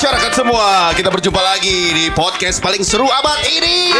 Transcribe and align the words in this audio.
masyarakat 0.00 0.32
semua, 0.32 0.96
kita 0.96 1.12
berjumpa 1.12 1.44
lagi 1.44 1.92
di 1.92 2.08
podcast 2.16 2.56
paling 2.64 2.80
seru 2.80 3.04
abad 3.04 3.36
ini. 3.52 3.92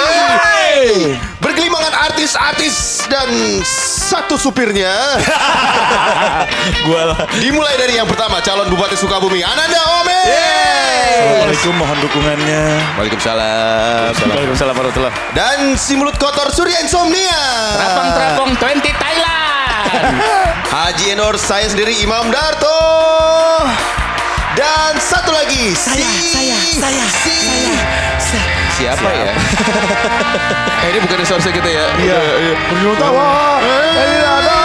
Bergelimangan 1.45 1.93
artis-artis 2.09 3.05
dan 3.13 3.29
satu 4.09 4.41
supirnya. 4.41 4.89
Gua 6.89 7.13
lah. 7.13 7.29
Dimulai 7.37 7.77
dari 7.77 8.01
yang 8.01 8.09
pertama, 8.09 8.41
calon 8.41 8.73
Bupati 8.73 8.97
Sukabumi, 8.97 9.45
Ananda 9.45 9.77
Ome. 10.01 10.21
Assalamualaikum 10.25 11.75
mohon 11.77 11.99
dukungannya. 12.01 12.65
Waalaikumsalam. 12.97 14.17
Waalaikumsalam 14.25 14.73
warahmatullah. 14.81 15.13
Dan 15.37 15.77
si 15.77 16.01
mulut 16.01 16.17
kotor 16.17 16.49
Surya 16.49 16.81
Insomnia. 16.81 17.45
Terapung-terapung 17.77 18.51
20 18.57 18.89
Thailand. 18.89 19.69
Haji 20.81 21.13
Enor, 21.13 21.37
saya 21.37 21.69
sendiri 21.69 21.93
Imam 22.01 22.33
Darto. 22.33 22.81
Dan 24.59 24.99
satu 24.99 25.31
lagi, 25.31 25.71
saya, 25.79 26.11
saya, 26.35 26.59
saya, 26.59 27.05
si, 27.23 27.39
Siapa 28.83 29.11
ya? 29.15 29.31
eh, 30.83 30.89
ini 30.91 30.99
bukan 31.07 31.17
resource 31.23 31.47
kita 31.55 31.71
ya. 31.71 31.87
Iya, 32.01 32.19
iya. 32.19 32.55
Berjuang 32.67 32.99
tawa. 32.99 33.63
Ini 33.63 34.19
ada. 34.27 34.61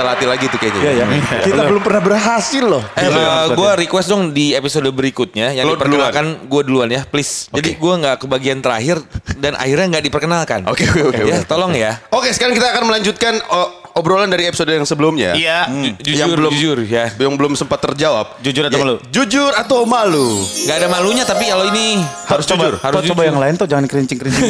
Kita 0.00 0.08
latih 0.16 0.28
lagi 0.32 0.44
tuh 0.48 0.56
kayaknya. 0.56 0.80
Iya 0.80 0.92
ya. 0.96 1.04
Kita 1.52 1.60
belum 1.68 1.82
pernah 1.84 2.00
berhasil 2.00 2.64
loh. 2.64 2.80
Eh, 2.96 3.08
gue 3.52 3.70
request 3.84 4.08
dong 4.08 4.32
di 4.32 4.56
episode 4.56 4.88
berikutnya 4.88 5.52
yang 5.52 5.68
Lo 5.68 5.76
diperkenalkan 5.76 6.48
gue 6.48 6.62
duluan 6.64 6.88
ya, 6.88 7.04
please. 7.04 7.52
Jadi 7.52 7.76
gue 7.76 7.94
nggak 8.00 8.16
ke 8.16 8.26
bagian 8.26 8.64
terakhir 8.64 9.04
dan 9.36 9.60
akhirnya 9.60 9.92
nggak 9.92 10.04
diperkenalkan. 10.08 10.64
Oke, 10.72 10.88
oke, 10.88 11.12
oke, 11.12 11.20
Ya, 11.20 11.44
oke. 11.44 11.44
tolong 11.44 11.76
ya. 11.76 12.00
Oke, 12.08 12.32
sekarang 12.32 12.56
kita 12.56 12.72
akan 12.72 12.88
melanjutkan 12.88 13.44
oh, 13.52 13.68
obrolan 13.92 14.32
dari 14.32 14.48
episode 14.48 14.72
yang 14.72 14.88
sebelumnya. 14.88 15.36
Iya. 15.36 15.68
Jujur, 16.00 16.16
yang 16.16 16.28
belum 16.32 16.52
jujur 16.56 16.78
ya. 16.88 17.12
Yang 17.12 17.34
belum 17.36 17.52
sempat 17.60 17.84
terjawab. 17.84 18.40
Jujur 18.40 18.72
atau 18.72 18.78
Ya, 18.80 18.84
malu? 18.88 18.96
Jujur 19.12 19.52
atau 19.52 19.78
malu? 19.84 20.28
Gak 20.64 20.76
ada 20.80 20.88
malunya 20.88 21.28
tapi 21.28 21.44
kalau 21.44 21.68
ini 21.68 22.00
Harus 22.24 22.48
jujur. 22.48 22.80
Harus 22.80 23.04
Harus 23.04 23.04
coba 23.04 23.20
jujur. 23.20 23.28
yang 23.28 23.36
lain 23.36 23.54
tuh 23.60 23.68
jangan 23.68 23.84
kerincing-kerincing. 23.84 24.48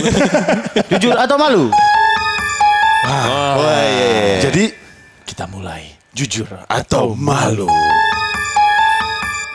Jujur 0.95 1.19
atau 1.19 1.35
malu? 1.35 1.75
Wah, 3.03 3.83
iya, 3.83 4.07
iya. 4.07 4.39
Jadi 4.47 4.65
kita 5.31 5.47
mulai. 5.47 5.87
Jujur 6.11 6.51
atau 6.67 7.15
malu. 7.15 7.71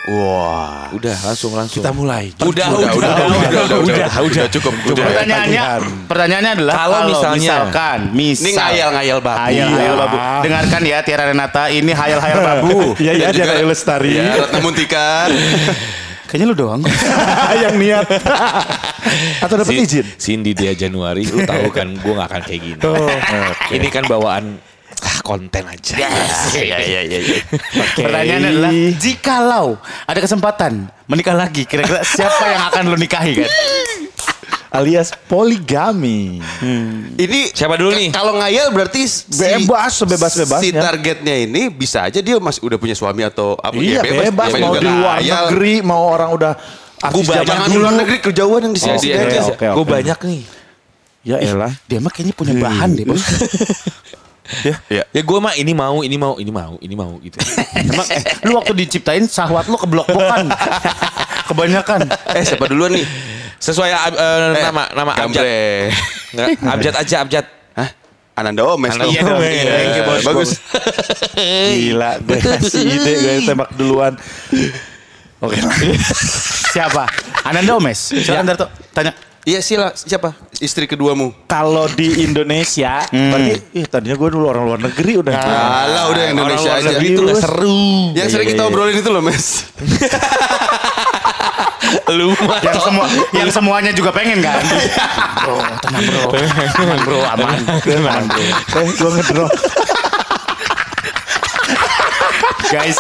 Wah. 0.07 0.87
Udah 0.95 1.17
langsung 1.19 1.51
langsung. 1.51 1.83
Kita 1.83 1.91
mulai. 1.91 2.31
Udah, 2.39 2.47
Udah, 2.47 2.63
udah, 2.71 2.91
udah, 2.95 3.11
udah, 3.11 3.49
udah, 3.51 3.79
udah, 3.83 4.07
udah, 4.23 4.45
cukup. 4.47 4.71
Udah. 4.87 5.03
Pertanyaannya, 5.03 5.63
pertanyaannya 6.07 6.51
adalah 6.55 6.73
Kalau 6.79 6.99
misalnya- 7.11 7.35
misalkan, 7.35 7.99
misal, 8.15 8.45
Ini 8.45 8.51
ngayal-ngayal 8.55 9.19
babu. 9.19 9.41
Hayal, 9.43 9.67
hayal 9.67 9.81
Iya. 9.83 9.99
babu. 9.99 10.17
Dengarkan 10.47 10.81
ya 10.87 10.97
Tiara 11.03 11.23
Renata, 11.27 11.63
ini 11.67 11.91
hayal-hayal 11.91 12.39
babu. 12.39 12.77
Iya 13.03 13.11
iya 13.11 13.27
dia 13.35 13.43
kayak 13.43 13.65
Lestari. 13.67 14.11
Ya, 14.15 14.47
Ratna 14.47 14.59
Muntikan. 14.63 15.29
Kayaknya 16.31 16.45
lu 16.49 16.55
doang. 16.55 16.81
yang 17.63 17.75
niat. 17.77 18.07
Atau 19.37 19.55
dapat 19.59 19.75
izin. 19.77 20.05
Cindy 20.17 20.55
dia 20.57 20.73
Januari, 20.73 21.27
lu 21.27 21.45
tahu 21.45 21.69
kan 21.69 21.91
gue 21.91 22.13
gak 22.13 22.27
akan 22.29 22.41
kayak 22.41 22.61
gini. 22.61 22.81
Oh, 22.81 23.09
Ini 23.69 23.87
kan 23.93 24.03
bawaan 24.09 24.57
ah, 25.01 25.19
konten 25.21 25.63
aja. 25.65 25.95
Iya, 25.97 26.09
iya, 26.77 27.01
iya. 27.01 27.19
iya. 27.19 27.39
Pertanyaannya 27.95 28.49
adalah, 28.49 28.71
jikalau 28.95 29.67
ada 30.05 30.19
kesempatan 30.19 30.87
menikah 31.05 31.33
lagi, 31.33 31.63
kira-kira 31.63 32.01
siapa 32.01 32.45
yang 32.47 32.63
akan 32.67 32.83
lu 32.87 32.97
nikahi 32.97 33.43
kan? 33.43 33.49
Alias 34.75 35.15
poligami. 35.31 36.43
Ini 37.15 37.39
Siapa 37.55 37.79
dulu 37.79 37.95
nih? 37.95 38.11
Kalau 38.11 38.35
ngayal 38.35 38.75
berarti 38.75 39.07
si- 39.07 39.23
Bebas, 39.31 39.95
sebebas-bebasnya. 39.95 40.67
Si 40.67 40.75
targetnya 40.75 41.35
ini 41.47 41.71
bisa 41.71 42.03
aja 42.03 42.19
dia 42.19 42.35
masih 42.43 42.59
udah 42.59 42.75
punya 42.75 42.91
suami 42.91 43.23
atau 43.23 43.55
apa 43.55 43.71
Iya 43.79 44.03
bebas, 44.03 44.51
Namanya 44.51 44.59
mau 44.59 44.67
juga 44.67 44.79
di 44.79 44.91
luar 44.91 45.15
ngayal. 45.15 45.35
negeri, 45.47 45.73
mau 45.79 46.03
orang 46.03 46.29
udah 46.35 46.51
artis 46.99 47.23
banyak 47.23 47.47
Jangan 47.47 47.67
di 47.71 47.77
luar 47.79 47.93
negeri 47.95 48.17
kejauhan 48.19 48.61
yang 48.67 48.73
di 48.75 48.81
sini. 48.83 48.91
Oh, 48.91 48.99
oke, 48.99 49.07
dia, 49.07 49.41
oke, 49.47 49.65
gue 49.71 49.85
banyak 49.87 50.19
nih. 50.27 50.41
Ya 51.25 51.37
elah. 51.39 51.73
Dia 51.87 51.97
mah 51.97 52.11
kayaknya 52.11 52.35
punya 52.35 52.53
bahan 52.59 52.89
deh, 52.93 53.05
bos. 53.07 53.23
Ya. 54.63 55.03
Ya 55.03 55.21
gue 55.21 55.39
mah 55.41 55.53
ini 55.53 55.73
mau, 55.73 55.99
ini 55.99 56.15
mau, 56.15 56.37
ini 56.37 56.51
mau, 56.51 56.73
ini 56.79 56.95
mau 56.95 57.11
gitu. 57.19 57.35
Emang 57.75 58.07
eh, 58.07 58.21
lu 58.45 58.55
waktu 58.55 58.73
diciptain 58.77 59.25
sahwat 59.25 59.67
lu 59.67 59.75
keblok-blokan. 59.75 60.47
Kebanyakan. 61.49 62.07
Eh 62.31 62.43
siapa 62.43 62.65
duluan 62.65 62.95
nih? 62.95 63.05
Sesuai 63.57 63.91
ab- 63.91 64.17
eh, 64.17 64.63
nama 64.63 64.83
nama 64.93 65.11
abjad. 65.13 65.43
Gambre. 65.43 66.63
Abjad 66.63 66.95
aja 66.95 67.15
abjad. 67.21 67.45
Hah? 67.73 67.89
Ananda 68.35 68.61
Omes. 68.67 68.91
Ananda. 68.91 69.11
Iya 69.11 69.21
dong. 69.23 69.39
Iya, 69.39 69.63
Thank 69.65 69.95
you, 69.95 70.03
bos. 70.03 70.21
Bagus. 70.23 70.49
Gila, 71.71 72.11
gue 72.19 72.37
kasih 72.37 72.83
ide, 72.83 73.11
gue 73.15 73.33
tembak 73.45 73.69
duluan. 73.75 74.13
Oke. 75.43 75.55
Siapa? 76.71 77.07
Ananda 77.43 77.77
Omes. 77.77 77.99
Silakan 78.11 78.45
Darto, 78.47 78.67
tanya. 78.91 79.11
Iya 79.45 79.61
sila 79.61 79.93
siapa? 79.93 80.33
Istri 80.57 80.89
keduamu. 80.89 81.29
Kalau 81.45 81.85
di 81.87 82.25
Indonesia, 82.25 83.05
berarti 83.05 83.77
ih 83.77 83.85
tadinya 83.85 84.17
gue 84.17 84.29
dulu 84.33 84.49
orang 84.49 84.63
luar 84.65 84.81
negeri 84.81 85.21
udah. 85.21 85.37
Alah 85.37 86.03
udah 86.09 86.23
Indonesia 86.27 86.65
Orang 86.65 86.81
luar 86.81 86.81
aja. 86.81 86.89
negeri 86.89 87.07
itu 87.07 87.21
nggak 87.21 87.37
seru. 87.37 87.85
Yang 88.17 88.27
sering 88.33 88.47
kita 88.49 88.63
obrolin 88.65 88.97
itu 88.97 89.05
loh 89.05 89.21
mes. 89.21 89.45
Lu 92.09 92.33
Yang 92.59 92.81
semua 92.81 93.05
yang 93.31 93.49
semuanya 93.53 93.91
juga 93.93 94.09
pengen 94.09 94.41
kan? 94.41 94.57
bro, 95.37 95.61
tenang 95.85 96.03
bro. 96.03 96.23
Tenang 96.73 97.01
bro, 97.05 97.19
aman. 97.29 97.57
Aman 97.85 98.23
bro. 98.25 98.41
Eh, 98.41 98.89
gue 98.91 99.09
ngedrop. 99.13 99.51
Guys, 102.65 102.97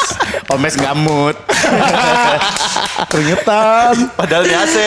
Omes 0.47 0.77
gamut. 0.77 1.33
Keringetan. 3.11 3.93
Padahal 4.13 4.43
di 4.43 4.53
AC. 4.53 4.77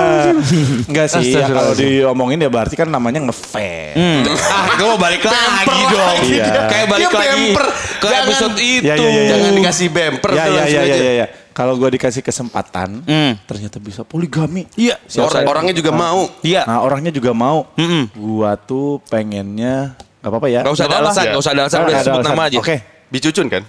Enggak 0.88 1.06
sih, 1.10 1.32
ya, 1.32 1.46
kalau 1.46 1.72
diomongin 1.72 2.38
ya 2.38 2.48
berarti 2.48 2.74
kan 2.74 2.86
namanya 2.86 3.20
ngefans. 3.22 4.26
ah, 4.40 4.74
gue 4.74 4.86
mau 4.86 4.96
balik 4.96 5.22
lagi 5.22 5.80
dong. 5.86 6.16
Iya. 6.26 6.46
Kayak 6.66 6.86
balik 6.88 7.06
Dia 7.06 7.18
lagi 7.18 7.28
bemper. 7.28 7.64
ke 8.00 8.06
Jangan- 8.06 8.24
episode 8.24 8.56
itu. 8.56 8.84
Ya, 8.84 8.94
ya, 8.94 9.02
ya, 9.02 9.10
ya. 9.10 9.30
Jangan 9.30 9.52
dikasih 9.54 9.88
bemper 9.88 10.30
Ya, 10.30 10.36
ya, 10.36 10.44
ya, 10.46 10.64
ya, 10.64 10.80
aja. 10.82 10.96
ya, 10.96 11.12
ya. 11.14 11.26
Kalau 11.50 11.74
gue 11.76 11.90
dikasih 11.90 12.22
kesempatan, 12.22 13.04
ternyata 13.44 13.76
bisa 13.76 14.00
poligami. 14.02 14.64
Iya. 14.74 14.96
Orang- 15.18 15.46
orangnya 15.46 15.74
juga 15.74 15.90
mau. 15.92 16.30
Iya. 16.40 16.64
Nah 16.64 16.80
orangnya 16.80 17.10
juga 17.10 17.32
mau. 17.32 17.68
Gua 18.12 18.56
tuh 18.56 19.02
pengennya 19.06 19.92
nggak 20.20 20.30
apa-apa 20.30 20.48
ya. 20.48 20.60
Gak 20.62 20.74
usah 20.74 20.86
ada 20.86 20.96
alasan, 21.00 21.22
gak 21.26 21.40
usah 21.40 21.52
ada 21.52 21.60
alasan, 21.64 21.78
udah 21.82 22.00
sebut 22.00 22.24
nama 22.24 22.42
aja. 22.48 22.58
Oke. 22.60 22.76
Bicucun 23.10 23.50
kan? 23.52 23.62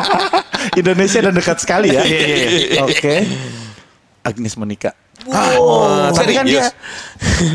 Indonesia 0.80 1.18
dan 1.20 1.34
dekat 1.34 1.58
sekali 1.58 1.92
ya. 1.92 2.02
Iya, 2.02 2.26
iya, 2.26 2.82
Oke. 2.82 3.16
Agnes 4.22 4.54
Monica. 4.54 4.94
Wah, 5.22 6.10
tapi 6.10 6.34
kan 6.34 6.42
dia? 6.42 6.66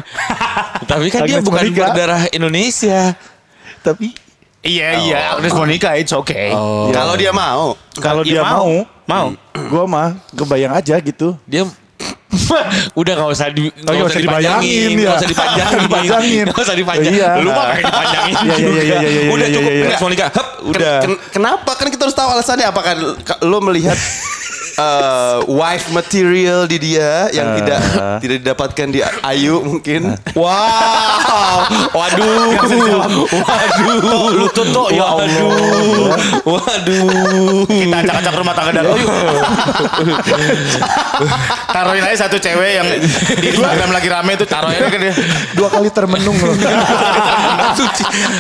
Tapi 0.92 1.08
kan 1.12 1.28
dia 1.28 1.40
Agnes 1.40 1.46
bukan 1.48 1.64
Monica. 1.68 1.80
berdarah 1.84 2.22
Indonesia. 2.32 3.16
Tapi 3.82 4.16
Iya, 4.64 4.90
iya. 5.00 5.20
Agnes 5.36 5.54
Monica, 5.56 5.96
it's 5.96 6.12
okay. 6.12 6.52
Kalau 6.92 7.16
dia 7.16 7.32
mau. 7.32 7.76
kalau 8.00 8.22
Iya, 8.24 8.40
dia 8.40 8.44
mau, 8.44 8.84
Mau. 9.08 9.28
gua 9.72 9.84
mah 9.88 10.08
kebayang 10.36 10.76
aja 10.76 11.00
gitu. 11.00 11.40
Dia 11.48 11.64
udah 13.00 13.14
gak 13.16 13.30
usah 13.32 13.48
di 13.50 13.72
Oh, 13.80 13.90
nggak 13.90 14.08
usah 14.10 14.20
dibayangin, 14.20 14.90
nggak 14.94 15.08
ya. 15.08 15.16
usah 15.16 15.28
dipanjangin, 15.28 15.80
Dipanjangin. 15.88 16.46
nggak 16.46 16.60
usah 16.62 16.76
dipanjangin. 16.76 17.18
Iya. 17.18 17.30
Lu 17.40 17.50
mah 17.50 17.66
pengen 17.66 17.84
dipanjangin 17.84 18.34
Iya, 18.36 18.56
iya, 18.58 18.68
iya, 18.68 18.98
iya, 19.00 19.10
iya, 19.10 19.22
Udah 19.30 19.48
iya, 19.48 19.56
cukup 19.56 19.72
iya, 19.72 19.86
iya. 19.86 19.98
Monica. 19.98 20.26
Hup, 20.30 20.48
udah. 20.68 20.94
Ken- 21.00 21.08
ken- 21.08 21.22
kenapa? 21.34 21.72
Kan 21.74 21.88
kita 21.88 22.02
harus 22.04 22.14
tahu 22.14 22.30
alasannya. 22.30 22.66
Apakah 22.66 22.94
ka- 23.22 23.40
lo 23.42 23.58
melihat 23.62 23.96
eh, 24.78 25.38
wife 25.48 25.90
material 25.90 26.66
di 26.66 26.78
dia 26.80 27.28
yang 27.32 27.58
tidak 27.58 27.80
tidak 28.20 28.38
didapatkan 28.42 28.88
di 28.88 29.00
Ayu 29.22 29.60
mungkin? 29.60 30.14
Wow, 30.32 31.58
waduh, 31.92 32.54
waduh, 32.54 33.26
Lu 34.32 34.48
tuh 34.48 34.66
tuh, 34.68 34.88
ya 34.92 35.06
Allah. 35.08 35.26
waduh, 35.26 36.12
waduh. 36.46 37.66
Kita 37.66 37.98
acak-acak 37.98 38.34
rumah 38.36 38.54
tangga 38.54 38.72
Darto 38.74 38.94
yuk. 38.94 39.10
taruhin 41.68 42.04
aja 42.04 42.28
satu 42.28 42.38
cewek 42.38 42.72
yang 42.76 42.88
di 43.34 43.48
Instagram 43.50 43.90
lagi 43.90 44.08
rame 44.08 44.32
itu 44.34 44.46
taruhin 44.46 44.78
aja 44.78 44.90
ke 44.90 45.00
dia. 45.00 45.14
Dua 45.54 45.70
kali 45.70 45.90
termenung 45.90 46.36
loh. 46.36 46.54
langsung, 46.54 47.90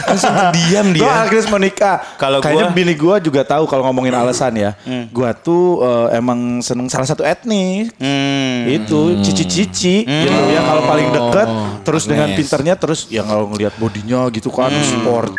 langsung 0.05 0.33
diam 0.53 0.87
Gue 0.89 1.01
dia. 1.01 1.23
Agnes 1.23 1.47
Monica. 1.47 1.91
Kalau 2.15 2.39
Kayaknya 2.39 2.67
gua- 2.67 2.75
bini 2.75 2.93
gue 2.93 3.15
juga 3.23 3.41
tahu 3.43 3.63
kalau 3.65 3.85
ngomongin 3.85 4.13
alasan 4.13 4.53
ya. 4.53 4.71
Gua 5.09 5.31
tuh 5.31 5.81
eh, 5.81 6.17
emang 6.17 6.26
seneng 6.59 6.91
salah 6.91 7.07
satu 7.07 7.23
etnis. 7.23 7.93
Hmm. 8.01 8.67
Itu 8.67 9.23
cici-cici 9.23 10.03
gitu 10.03 10.41
ya 10.51 10.61
kalau 10.65 10.83
paling 10.83 11.07
deket 11.13 11.47
terus 11.87 12.03
dengan 12.09 12.33
pinternya 12.35 12.75
terus 12.75 13.07
yang 13.07 13.27
kalau 13.29 13.47
ngelihat 13.53 13.73
bodinya 13.79 14.27
gitu 14.33 14.51
kan 14.51 14.73
sport 14.83 15.37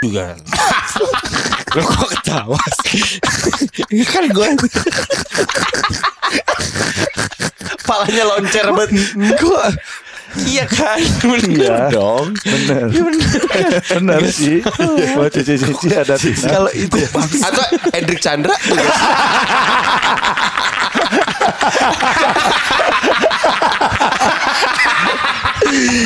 juga. 0.00 0.36
Lo 1.74 1.82
kok 1.82 2.06
ketawa 2.06 2.60
sih? 2.86 3.18
kan 4.06 4.30
gue 4.30 4.48
Palanya 7.82 8.24
loncer 8.30 8.66
banget. 8.70 8.90
gue 9.18 9.64
Iya 10.42 10.64
kan? 10.66 10.98
Iya 11.54 11.88
dong, 11.94 12.34
bener. 12.42 12.90
bener 13.86 14.20
sih. 14.26 14.58
Buat 15.16 15.30
cici-cici 15.30 15.94
ada 15.94 16.18
Tina. 16.18 16.48
Kalau 16.50 16.70
itu 16.74 16.98
atau 17.38 17.64
Hendrik 17.94 18.18
Chandra 18.18 18.54
juga. 18.58 18.90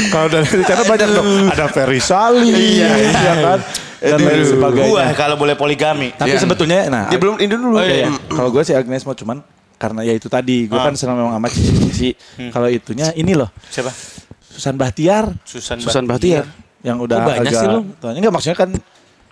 Kalau 0.09 0.29
dari 0.31 0.47
cara 0.65 0.83
banyak 0.85 1.09
dong. 1.13 1.29
Ada 1.53 1.67
Ferry 1.69 2.01
Sali, 2.01 2.81
iya, 2.81 3.35
kan. 3.37 3.59
Dan 3.99 4.19
lain 4.23 4.47
sebagainya. 4.47 4.89
Gua 4.89 5.05
kalau 5.13 5.35
boleh 5.35 5.59
poligami. 5.59 6.15
Tapi 6.15 6.31
Iya. 6.31 6.41
sebetulnya, 6.41 6.87
nah, 6.87 7.05
Dia 7.11 7.19
belum 7.19 7.43
ini 7.43 7.51
dulu. 7.51 7.75
Oh, 7.75 7.83
iya, 7.83 8.07
iya. 8.07 8.11
Kalau 8.31 8.49
gue 8.55 8.63
sih 8.63 8.71
Agnes 8.73 9.03
mau 9.03 9.13
cuman 9.13 9.43
karena 9.79 10.03
ya 10.03 10.13
itu 10.13 10.27
tadi, 10.27 10.67
gue 10.67 10.75
Ah. 10.75 10.85
kan 10.85 10.95
senang 10.95 11.17
memang 11.17 11.39
amat 11.39 11.51
cici-cici. 11.51 12.09
Kalau 12.51 12.67
itunya 12.67 13.15
ini 13.15 13.33
loh, 13.33 13.49
Siapa? 13.65 13.95
Susan 14.43 14.75
Bahtiar 14.75 15.31
Susan, 15.43 15.79
Susan 15.79 16.03
Bahtiar. 16.03 16.43
yang 16.81 16.99
udah 16.99 17.17
Oh, 17.17 17.25
banyak 17.25 17.47
agak, 17.47 17.63
sih. 17.63 17.69
Tuanya 17.97 18.19
enggak 18.19 18.35
maksudnya 18.35 18.59
kan 18.59 18.71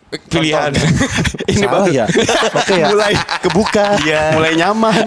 Pilihan. 0.06 0.70
ini 1.50 1.58
salah 1.60 1.90
ya. 1.90 2.06
Oke 2.54 2.74
ya. 2.78 2.86
Mulai 2.94 3.10
kebuka, 3.42 3.98
Iya. 4.00 4.22
mulai 4.32 4.54
nyaman. 4.54 5.06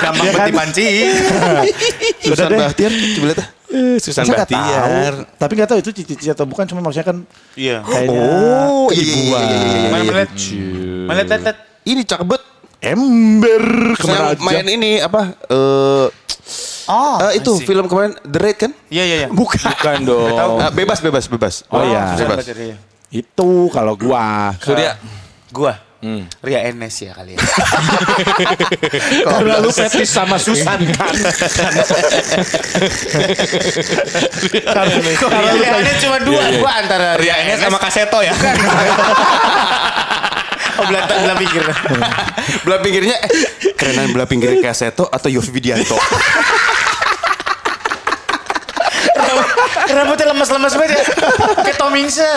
Gampang 0.00 0.24
Iya 0.24 0.32
kan? 0.32 0.46
dipancing. 0.48 1.12
Susan 2.24 2.48
deh. 2.48 2.56
Bahtiar, 2.58 2.88
coba 2.88 3.26
lihat. 3.28 3.38
ah. 3.38 3.48
Susan 4.00 4.24
Masa 4.24 4.32
Bahtiar. 4.40 5.12
tahu? 5.14 5.36
Tapi 5.36 5.52
nggak 5.54 5.68
tahu 5.68 5.78
itu 5.78 5.90
cici-cici 5.92 6.26
atau 6.26 6.42
bukan, 6.42 6.64
cuma 6.64 6.80
maksudnya 6.80 7.06
kan 7.06 7.16
Iya. 7.52 7.84
kayaknya 7.84 8.20
Oh, 8.66 8.88
iya, 8.90 9.04
iya, 9.04 9.12
iya, 9.12 9.38
iya, 9.38 9.44
iya, 9.44 9.60
Mana 9.60 9.76
iya. 9.76 9.90
mana 9.92 10.18
lihat? 10.18 10.30
Mana 11.04 11.20
lihat. 11.22 11.56
Ini 11.82 12.02
cakep. 12.02 12.28
Ember 12.80 13.94
ke 13.96 14.06
mana 14.08 14.34
aja. 14.34 14.40
main 14.40 14.66
ini 14.66 15.00
apa? 15.00 15.36
Eh 15.48 16.08
Oh, 16.90 17.22
eh, 17.22 17.38
itu 17.38 17.54
film 17.62 17.86
kemarin 17.86 18.18
The 18.26 18.38
Raid 18.42 18.58
kan? 18.58 18.74
Iya 18.90 19.04
iya 19.06 19.16
iya. 19.22 19.28
Bukan. 19.30 19.62
Bukan 19.62 19.98
dong. 20.02 20.58
Ah, 20.58 20.74
bebas, 20.74 20.98
bebas, 20.98 21.30
bebas. 21.30 21.62
Oh, 21.70 21.86
iya. 21.86 22.18
Susan 22.18 22.34
Bebas. 22.34 22.50
Iya. 22.50 22.76
Itu 23.14 23.70
kalau 23.70 23.94
gua. 23.94 24.50
Surya. 24.58 24.98
Gua. 25.54 25.78
Ria 26.40 26.64
Enes 26.64 26.96
ya 26.96 27.12
kali 27.12 27.36
ya. 27.36 27.40
Karena 29.36 29.60
lu 29.60 29.68
fetis 29.68 30.08
sama 30.08 30.40
Susan 30.40 30.80
kan. 30.96 31.12
Ria 35.60 35.70
Enes 35.76 36.00
cuma 36.00 36.16
dua. 36.24 36.40
Gua 36.56 36.72
antara 36.80 37.20
Ria 37.20 37.36
Enes 37.44 37.60
sama 37.60 37.76
Kaseto 37.76 38.24
ya. 38.24 38.32
Oh, 40.80 40.84
belah, 40.88 41.04
belah 41.04 41.36
pikir. 41.36 41.60
Belah 42.64 42.80
pinggirnya 42.80 43.16
eh, 43.20 43.28
kerenan 43.76 44.08
belah 44.12 44.24
pinggir 44.24 44.56
Kaseto 44.60 45.08
atau 45.08 45.28
Yofi 45.28 45.52
Widianto. 45.52 45.96
Rambutnya 49.90 50.30
lemas-lemas 50.30 50.72
banget 50.78 50.96
ya. 50.96 51.02
Kayak 51.66 51.76
Tomingse. 51.76 52.30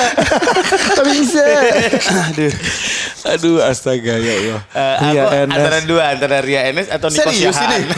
bisa. 1.05 1.45
Aduh. 2.33 2.51
Aduh 3.23 3.55
astaga 3.63 4.19
ya 4.19 4.33
Allah. 4.35 4.59
Eh, 4.73 4.95
Ria 5.13 5.21
aku 5.23 5.35
Enes. 5.37 5.55
antara 5.55 5.77
dua, 5.85 6.03
antara 6.11 6.37
Ria 6.41 6.61
Enes 6.67 6.89
atau 6.89 7.07
Niko 7.07 7.29
Serius 7.31 7.55
ini? 7.61 7.77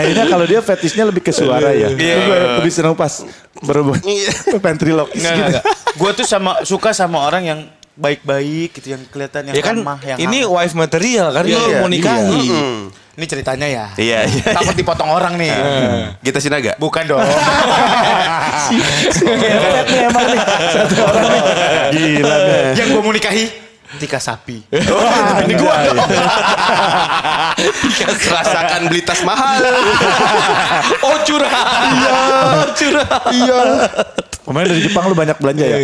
Kayaknya 0.00 0.24
kalau 0.26 0.44
dia 0.44 0.60
fetisnya 0.60 1.04
lebih 1.04 1.20
ke 1.20 1.30
suara 1.30 1.70
ya. 1.70 1.88
Iya. 1.92 2.14
Gue 2.24 2.36
lebih 2.62 2.72
senang 2.72 2.94
pas 2.94 3.20
berhubung 3.60 3.98
ventriloquist 4.56 5.20
Enggak, 5.20 5.36
gitu. 5.36 5.60
Gue 5.96 6.10
tuh 6.14 6.24
sama 6.24 6.62
suka 6.62 6.90
sama 6.90 7.20
orang 7.20 7.42
yang 7.44 7.60
baik-baik 7.92 8.80
gitu, 8.80 8.96
yang 8.96 9.02
kelihatan 9.12 9.52
yang 9.52 9.54
Ya 9.54 9.62
kan 9.62 9.76
ramah, 9.76 9.98
yang 10.00 10.16
ini 10.18 10.40
hangat. 10.40 10.56
wife 10.56 10.74
material 10.74 11.26
kan 11.30 11.44
Iya, 11.44 11.52
lu 11.52 11.68
iya. 11.68 11.78
mau 11.78 11.88
nikahi. 11.88 12.44
Ini 13.10 13.24
ceritanya 13.28 13.68
ya. 13.68 13.86
Iya, 14.00 14.18
iya. 14.24 14.44
Takut 14.56 14.72
dipotong 14.72 15.12
orang 15.12 15.36
nih. 15.36 15.52
Kita 16.24 16.40
Sinaga. 16.40 16.72
Bukan 16.80 17.04
dong. 17.04 17.20
Emang 20.00 20.24
nih. 20.26 20.40
Satu 20.72 20.94
orang 21.04 21.24
nih. 21.28 21.42
Gila 21.92 22.36
deh. 22.40 22.64
yang 22.78 22.88
gue 22.88 23.02
mau 23.02 23.12
nikahi 23.12 23.44
Tika 23.98 24.22
Sapi. 24.22 24.62
Ini 25.44 25.54
gua. 25.58 25.74
Rasakan 28.30 28.86
beli 28.86 29.02
tas 29.02 29.20
mahal. 29.26 29.58
Oh 31.06 31.16
curhat. 31.26 31.66
Iya, 31.90 32.18
curhat. 32.78 33.22
iya. 33.34 33.60
Kemarin 34.46 34.68
dari 34.70 34.82
Jepang 34.84 35.04
lu 35.10 35.16
banyak 35.16 35.36
belanja 35.40 35.64
ya? 35.66 35.78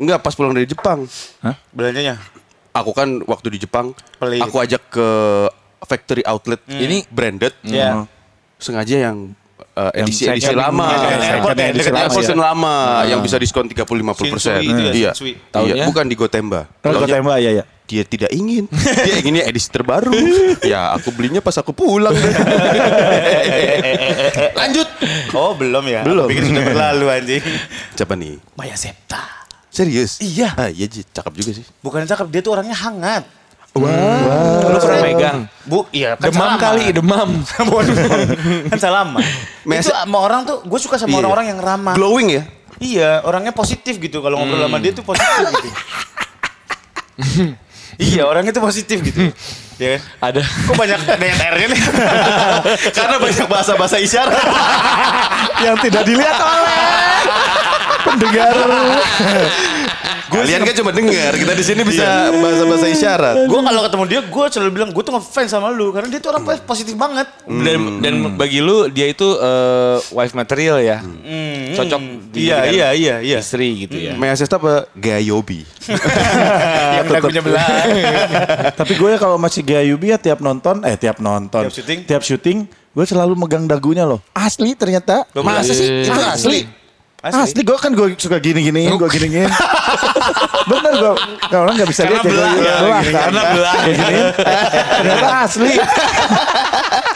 Enggak, 0.00 0.18
pas 0.24 0.32
pulang 0.34 0.56
dari 0.56 0.66
Jepang. 0.66 1.04
Belanjanya. 1.70 2.16
Aku 2.70 2.94
kan 2.94 3.20
waktu 3.26 3.58
di 3.58 3.66
Jepang, 3.66 3.90
Pelit. 4.22 4.38
aku 4.38 4.62
ajak 4.62 4.82
ke 4.90 5.08
factory 5.82 6.22
outlet. 6.22 6.62
Ini 6.70 7.06
branded. 7.10 7.54
Iya. 7.66 8.06
Sengaja 8.60 9.10
yang 9.10 9.34
uh, 9.80 9.90
Yang 9.96 10.08
edisi 10.12 10.22
edisi 10.28 10.52
lama. 10.52 10.86
Yang 10.92 11.00
ya, 11.00 11.66
edisi 11.72 11.90
lama 11.90 12.12
Yang 12.12 12.28
ya. 12.28 12.36
lama 12.36 12.74
yang 13.08 13.20
bisa 13.24 13.36
diskon 13.40 13.64
30 13.64 13.80
50 13.80 14.32
persen. 14.32 14.60
Ya, 14.60 14.92
Iya. 14.92 15.12
Iya, 15.64 15.84
bukan 15.88 16.04
di 16.04 16.16
Gotemba. 16.16 16.68
Kalau 16.80 17.00
Taunya 17.00 17.16
tembak 17.16 17.38
ya 17.40 17.50
ya. 17.62 17.64
dia 17.88 18.02
tidak 18.06 18.30
ingin. 18.30 18.68
Dia 18.70 19.14
inginnya 19.18 19.44
edisi 19.48 19.66
terbaru. 19.66 20.14
ya, 20.62 20.94
aku 20.94 21.10
belinya 21.10 21.42
pas 21.42 21.56
aku 21.56 21.72
pulang. 21.72 22.14
deh. 22.14 22.34
Lanjut. 24.60 24.88
Oh 25.34 25.58
belum 25.58 25.84
ya? 25.88 26.02
Belum. 26.06 26.26
Aku 26.28 26.30
Pikir 26.30 26.44
sudah 26.46 26.64
berlalu 26.66 27.06
anjing. 27.10 27.42
Siapa 27.96 28.14
nih? 28.14 28.38
Maya 28.54 28.76
Septa. 28.78 29.42
Serius? 29.70 30.18
Iya. 30.18 30.50
Ah, 30.54 30.66
iya, 30.66 30.86
Ji. 30.86 31.06
cakep 31.06 31.32
juga 31.34 31.50
sih. 31.54 31.64
Bukan 31.78 32.02
cakep, 32.02 32.26
dia 32.30 32.40
tuh 32.42 32.58
orangnya 32.58 32.74
hangat. 32.74 33.22
Lu 33.70 33.86
pernah 34.76 34.98
megang? 35.00 35.38
Bu, 35.62 35.86
iya 35.90 36.18
kan 36.18 36.26
Demam 36.26 36.42
salaman. 36.50 36.58
kali, 36.58 36.84
demam. 36.90 37.28
Kan 38.74 38.78
salaman. 38.80 39.22
Itu 39.62 39.94
sama 39.94 40.18
orang 40.18 40.42
tuh, 40.42 40.66
gue 40.66 40.78
suka 40.78 40.98
sama 40.98 41.14
Iya. 41.14 41.18
orang-orang 41.22 41.46
yang 41.54 41.60
ramah. 41.62 41.94
Glowing 41.94 42.28
ya? 42.34 42.42
Iya, 42.80 43.10
orangnya 43.22 43.52
positif 43.52 43.94
gitu. 43.96 44.18
Kalau 44.18 44.40
ngobrol 44.40 44.64
sama 44.64 44.80
dia 44.80 44.90
tuh 44.90 45.04
positif 45.04 45.46
gitu. 45.52 45.68
iya, 48.10 48.22
orangnya 48.24 48.50
tuh 48.50 48.64
positif 48.64 48.98
gitu. 49.00 49.30
Iya 49.76 49.96
kan? 49.96 50.00
Ada. 50.32 50.42
Kok 50.42 50.74
banyak 50.74 50.98
ada 50.98 51.24
yang 51.24 51.38
R-nya 51.54 51.66
nih? 51.70 51.80
Karena 52.96 53.16
banyak 53.16 53.46
bahasa-bahasa 53.46 53.96
isyarat. 53.96 54.44
Yang 55.62 55.76
tidak 55.86 56.02
dilihat 56.04 56.36
oleh 56.36 56.80
pendengar. 58.02 58.54
Kalian 60.30 60.62
kan 60.62 60.74
cuma 60.78 60.90
dengar, 60.94 61.32
kita 61.34 61.52
di 61.58 61.64
sini 61.66 61.82
bisa 61.82 62.30
bahasa-bahasa 62.30 62.86
isyarat. 62.86 63.34
gue 63.50 63.60
kalau 63.60 63.80
ketemu 63.86 64.04
dia, 64.06 64.20
gue 64.22 64.44
selalu 64.50 64.70
bilang 64.70 64.90
gue 64.94 65.02
tuh 65.02 65.14
ngefans 65.18 65.50
sama 65.50 65.68
lu 65.74 65.90
karena 65.90 66.08
dia 66.08 66.20
tuh 66.22 66.30
orang 66.30 66.44
positif 66.62 66.94
banget. 66.94 67.26
Dan 67.46 67.98
dan 67.98 68.14
bagi 68.38 68.62
lu 68.62 68.86
dia 68.88 69.10
itu 69.10 69.26
eh, 69.36 69.98
wife 70.14 70.34
material 70.38 70.78
ya. 70.78 71.02
Hmm, 71.02 71.74
Cocok 71.74 72.00
hmm. 72.00 72.30
dijadikan 72.30 72.40
Iya, 72.40 72.58
iya, 72.70 72.88
iya, 72.94 73.14
iya. 73.22 73.38
Istri 73.42 73.68
gitu 73.86 73.96
ya. 73.98 74.14
Maya 74.14 74.34
Sesta 74.38 74.56
apa? 74.56 74.86
Gayobi. 74.94 75.66
yang 76.96 77.06
dagunya 77.10 77.42
belah. 77.42 77.66
Tapi 78.80 78.92
gue 78.94 79.10
kalau 79.18 79.36
masih 79.40 79.62
gaya 79.64 79.84
Yubi 79.86 80.12
ya 80.14 80.18
tiap 80.20 80.38
nonton, 80.40 80.82
eh 80.86 80.96
tiap 80.96 81.18
nonton. 81.18 81.66
Tiap 81.66 81.74
syuting? 81.74 81.98
Tiap 82.06 82.22
syuting, 82.22 82.58
gue 82.68 83.04
selalu 83.06 83.34
megang 83.34 83.64
dagunya 83.66 84.06
loh. 84.06 84.20
Asli 84.36 84.76
ternyata. 84.76 85.26
Masa 85.34 85.72
sih? 85.72 86.06
Itu 86.06 86.20
asli? 86.20 86.79
Asli, 87.20 87.60
gue 87.60 87.76
kan 87.76 87.92
gue 87.92 88.16
suka 88.16 88.40
gini-giniin, 88.40 88.96
gue 88.96 89.08
gini-giniin. 89.12 89.52
Bener 90.72 90.92
gue, 90.96 91.14
kalau 91.52 91.68
orang 91.68 91.76
gak 91.76 91.90
bisa 91.92 92.08
Karena 92.08 92.16
lihat 92.16 92.24
ya. 92.24 92.32
belah, 92.32 92.52
ya, 92.56 92.74
belah 92.80 93.00
gini, 93.00 93.12
kan. 93.12 93.20
karena 93.20 93.42
belah. 93.52 93.74
Gue 93.76 93.92
giniin, 93.92 94.26
ternyata 94.88 95.28
asli. 95.44 95.72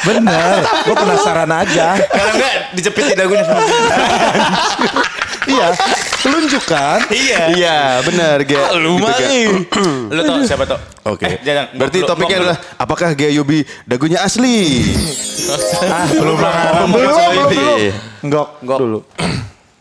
Bener, 0.04 0.56
gue 0.84 0.94
penasaran 0.94 1.50
aja. 1.50 1.86
Kalau 2.04 2.30
enggak 2.36 2.52
dijepit 2.76 3.04
di 3.08 3.14
dagunya. 3.16 3.44
Iya, 5.44 5.66
telunjuk 6.20 6.64
kan. 6.64 7.00
iya. 7.08 7.40
Iya, 7.52 7.78
benar. 8.00 8.36
Ga. 8.44 8.76
lu 8.76 8.96
mah 8.96 9.12
nih. 9.16 9.44
Lu 10.08 10.20
tau 10.20 10.36
siapa 10.40 10.64
tau? 10.64 10.80
Oke. 11.04 11.24
Eh, 11.24 11.36
jangan. 11.40 11.72
Berarti 11.76 11.98
topiknya 12.00 12.36
adalah 12.40 12.56
apakah 12.76 13.12
Gayobi 13.12 13.64
dagunya 13.84 14.20
asli? 14.20 14.56
Ah, 15.84 16.08
belum 16.08 16.40
belum, 16.40 16.40
belum, 16.40 16.88
belum, 16.88 16.88
belum, 16.88 17.28
belum. 17.28 17.48
belum. 17.52 17.78
Enggak, 18.24 18.46
Enggak. 18.64 18.78
dulu. 18.80 18.98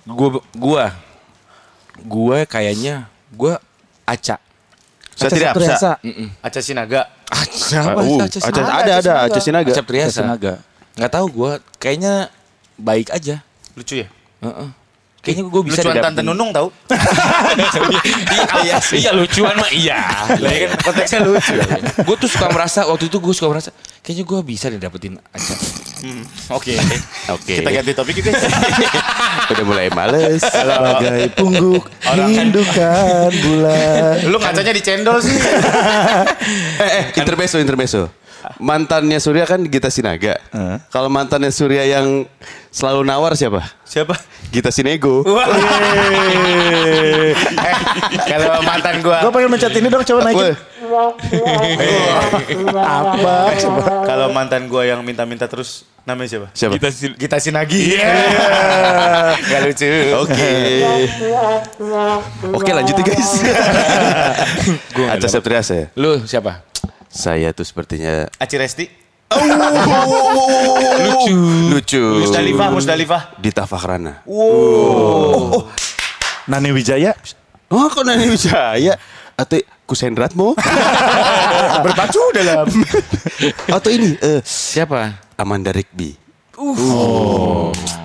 Gua 0.04 0.30
gua 0.56 0.84
gua 2.04 2.38
kayaknya 2.44 3.08
gua 3.32 3.60
aca. 4.04 4.36
Saya 5.14 5.30
Aca 5.30 5.36
tidak 5.38 5.52
Septriasa. 5.56 5.92
bisa. 6.02 6.36
Aca 6.44 6.60
Sinaga. 6.60 7.02
Aca. 7.30 7.80
Uh, 7.96 8.20
Aca, 8.26 8.62
ada 8.74 8.92
ada 9.00 9.14
Aca 9.30 9.40
Sinaga. 9.40 9.72
Acap 9.72 9.86
Triasa. 9.88 10.22
Sinaga. 10.26 10.54
Nggak 11.00 11.12
tahu 11.14 11.26
gua 11.32 11.52
kayaknya 11.80 12.28
baik 12.76 13.14
aja. 13.14 13.40
Lucu 13.78 14.04
ya? 14.04 14.08
Heeh. 14.44 14.70
Kayaknya 15.24 15.44
gue 15.48 15.62
bisa 15.64 15.80
Lucuan 15.88 16.04
Tante. 16.04 16.20
Nunung 16.20 16.52
tau? 16.52 16.68
iya, 18.68 18.76
iya 18.92 19.12
lucuan 19.16 19.56
mah 19.56 19.72
iya. 19.72 20.28
Lah 20.36 20.52
kan 20.52 20.72
konteksnya 20.84 21.24
lucu. 21.24 21.56
gue 22.04 22.16
tuh 22.20 22.28
suka 22.28 22.52
merasa 22.52 22.84
waktu 22.84 23.08
itu 23.08 23.24
gue 23.24 23.32
suka 23.32 23.48
merasa 23.48 23.72
kayaknya 24.04 24.28
gue 24.28 24.40
bisa 24.44 24.68
nih 24.68 24.84
dapetin 24.84 25.16
Aca. 25.32 25.56
Oke. 26.52 26.76
Oke. 27.32 27.64
Kita 27.64 27.72
ganti 27.72 27.96
topik 27.96 28.20
guys. 28.20 28.44
Udah 29.52 29.64
mulai 29.64 29.88
males. 29.96 30.44
Sebagai 30.44 31.32
pungguk 31.40 31.88
hindukan 32.04 33.32
bulan. 33.32 34.28
Lu 34.28 34.36
ngacanya 34.36 34.76
di 34.76 34.84
cendol 34.84 35.24
sih. 35.24 35.32
eh, 36.84 36.84
eh, 36.84 37.16
intermezzo, 37.16 37.56
intermezzo. 37.60 38.12
mantannya 38.60 39.24
Surya 39.24 39.48
kan 39.48 39.64
Gita 39.64 39.88
Sinaga. 39.88 40.36
Heeh. 40.52 40.76
Kalau 40.92 41.08
mantannya 41.08 41.48
Surya 41.48 41.88
yang 41.88 42.28
selalu 42.76 43.08
nawar 43.08 43.40
siapa? 43.40 43.64
Siapa? 43.88 44.20
Gita 44.52 44.68
Sinego. 44.68 45.24
Eh, 45.24 45.40
kalau 48.28 48.60
mantan 48.68 49.00
gua 49.00 49.24
Gue 49.24 49.32
pengen 49.32 49.56
mencet 49.56 49.72
ini 49.80 49.88
dong, 49.88 50.04
coba 50.04 50.28
naikin. 50.28 50.52
Weh, 50.52 50.60
Apa? 52.76 53.56
Kalau 54.04 54.28
mantan 54.36 54.68
gua 54.68 54.84
yang 54.84 55.00
minta-minta 55.08 55.48
terus 55.48 55.88
namanya 56.04 56.30
siapa? 56.30 56.48
Siapa? 56.52 56.74
Kita 56.76 56.90
sil- 56.92 57.16
Gita 57.16 57.38
Sinagi. 57.40 57.96
Gak 59.50 59.60
lucu. 59.64 59.92
Oke. 60.20 60.52
Oke 62.52 62.72
lanjut 62.72 62.96
ya 62.96 63.04
guys. 63.04 63.32
Aca 65.16 65.28
Septriasa 65.28 65.74
ya. 65.74 65.86
Lu 65.96 66.24
siapa? 66.28 66.64
Saya 67.08 67.54
tuh 67.54 67.64
sepertinya 67.64 68.28
Aci 68.36 68.56
Resti. 68.58 68.86
lucu. 71.00 71.36
Lucu. 71.72 72.04
Musdalifah, 72.22 72.68
Musdalifah. 72.70 73.22
Dita 73.40 73.64
Fahrana. 73.66 74.22
Nani 76.46 76.70
Wijaya. 76.70 77.16
Oh 77.72 77.88
kok 77.90 78.04
Nani 78.04 78.28
Wijaya? 78.28 79.00
Atau 79.34 79.58
Kusendratmo? 79.84 80.54
Berpacu 81.84 82.22
dalam. 82.36 82.70
Atau 83.68 83.90
ini 83.90 84.14
eh, 84.22 84.40
Siapa? 84.46 85.23
Amanda 85.38 85.72
Rigby. 85.74 86.24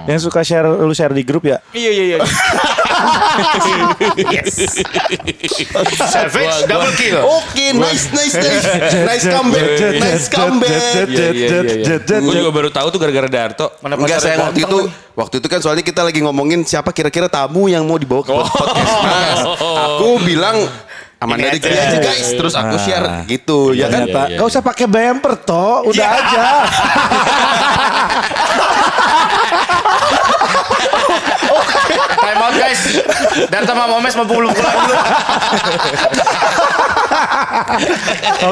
Yang 0.08 0.32
suka 0.32 0.40
share, 0.40 0.64
lu 0.64 0.96
share 0.96 1.12
di 1.12 1.20
grup 1.20 1.44
ya? 1.44 1.60
Iya 1.76 1.90
iya 1.92 2.04
iya. 2.16 2.18
yes. 4.34 4.80
Savage 6.00 6.64
double 6.64 6.94
kill. 6.96 7.20
Oke, 7.28 7.76
nice, 7.76 8.08
nice, 8.08 8.34
nice, 8.40 8.64
nice 9.12 9.24
comeback, 9.28 9.68
nice 10.00 10.26
comeback. 10.32 10.80
Iya, 11.12 11.28
iya, 11.28 11.28
iya, 11.28 11.96
iya. 12.00 12.18
Gue 12.24 12.34
juga 12.40 12.52
baru 12.56 12.72
tahu 12.72 12.88
tuh 12.88 12.98
gara-gara 12.98 13.28
Darto. 13.28 13.68
Mana 13.84 14.00
Enggak 14.00 14.24
saya 14.24 14.40
waktu 14.48 14.64
itu 14.64 14.78
waktu 15.12 15.34
itu 15.44 15.48
kan 15.52 15.60
soalnya 15.60 15.84
kita 15.84 16.00
lagi 16.00 16.24
ngomongin 16.24 16.64
siapa 16.64 16.88
kira-kira 16.96 17.28
tamu 17.28 17.68
yang 17.68 17.84
mau 17.84 18.00
dibawa 18.00 18.24
ke 18.24 18.32
podcast 18.32 18.96
Mas. 19.04 19.40
Aku 19.84 20.24
bilang 20.24 20.56
Amanda 21.18 21.50
Ini 21.50 21.58
Rigby 21.58 21.74
aja. 21.74 21.82
aja 21.90 21.98
guys, 21.98 22.28
terus 22.30 22.54
aku 22.54 22.78
share 22.78 23.26
gitu 23.26 23.74
ya 23.74 23.90
kan. 23.90 24.06
Ternyata. 24.06 24.38
Gak 24.38 24.46
usah 24.54 24.62
pakai 24.62 24.86
bumper 24.86 25.34
toh, 25.42 25.90
udah 25.90 26.08
aja. 26.14 26.46
Time 32.28 32.44
out 32.44 32.52
guys. 32.60 32.80
Darta 33.48 33.72
sama 33.72 33.88
Momes 33.88 34.12
mau 34.20 34.28
belum 34.28 34.52
pulang 34.52 34.76
dulu. 34.84 34.96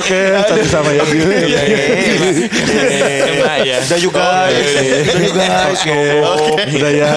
Oke, 0.01 0.21
tadi 0.49 0.65
sama 0.65 0.91
ya. 0.97 1.05
ya. 3.61 3.77
Udah 3.85 3.99
juga. 4.01 4.49
Udah 4.49 5.21
juga. 5.21 5.45
Oke. 5.77 6.01
Udah 6.73 6.89
ya. 6.89 7.13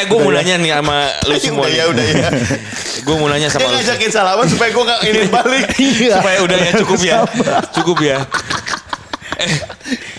Eh 0.00 0.04
gue 0.08 0.16
mau 0.16 0.32
nanya 0.32 0.56
nih 0.56 0.72
sama 0.80 1.12
lu 1.28 1.36
semua. 1.36 1.68
Udah 1.68 1.76
ya, 1.76 1.84
udah 1.92 2.06
ya. 2.08 2.28
Gue 3.04 3.14
mau 3.20 3.28
nanya 3.28 3.52
sama 3.52 3.68
Dia 3.68 3.68
lu. 3.68 3.76
ngajakin 3.76 4.08
salaman 4.08 4.46
supaya 4.48 4.70
gue 4.72 4.84
gak 4.88 5.00
ini 5.12 5.28
balik. 5.28 5.66
Supaya 6.08 6.38
udah 6.40 6.56
ya 6.56 6.70
cukup 6.80 7.00
ya. 7.04 7.16
Cukup 7.76 7.98
ya. 8.00 8.18
Eh, 9.36 9.52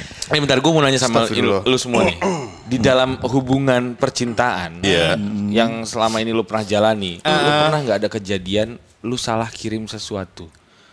eh 0.29 0.37
bentar 0.37 0.55
gue 0.55 0.69
mau 0.69 0.79
nanya 0.79 0.97
sama 0.97 1.25
lu, 1.25 1.59
lu 1.59 1.77
semua 1.77 2.05
nih. 2.05 2.17
Di 2.63 2.77
dalam 2.77 3.17
hubungan 3.23 3.93
percintaan 3.93 4.79
Iya. 4.79 5.17
yang 5.49 5.81
selama 5.83 6.17
ini 6.17 6.29
lu 6.29 6.41
pernah 6.41 6.61
jalani, 6.61 7.17
lu 7.17 7.49
pernah 7.59 7.79
nggak 7.81 7.97
ada 7.97 8.09
kejadian 8.09 8.77
lu 8.99 9.15
salah 9.15 9.47
kirim 9.47 9.85
sesuatu, 9.85 10.45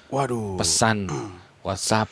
Waduh. 0.09 0.57
pesan, 0.57 1.05
WhatsApp 1.61 2.09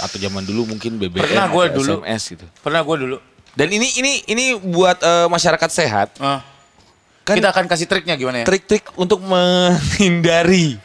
atau 0.00 0.16
zaman 0.16 0.42
dulu 0.42 0.66
mungkin 0.66 0.96
BBM, 0.96 1.30
Pernah 1.30 1.46
gua 1.46 1.62
atau 1.66 1.78
dulu. 1.78 1.94
SMS 2.00 2.22
gitu. 2.32 2.46
Pernah 2.58 2.80
gue 2.80 2.96
dulu. 2.98 3.16
Dan 3.52 3.68
ini 3.68 3.86
ini 3.94 4.12
ini 4.26 4.44
buat 4.56 4.98
eh, 4.98 5.26
masyarakat 5.26 5.70
sehat, 5.70 6.08
Ah. 6.18 6.42
Kan- 7.22 7.36
Kita 7.36 7.52
akan 7.52 7.68
kasih 7.68 7.84
triknya 7.84 8.16
gimana 8.16 8.40
ya? 8.40 8.46
trik-trik 8.48 8.88
untuk 8.96 9.20
menghindari 9.20 10.80